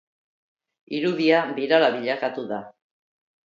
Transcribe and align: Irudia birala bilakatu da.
Irudia 1.01 1.43
birala 1.61 1.93
bilakatu 1.99 2.51
da. 2.57 2.61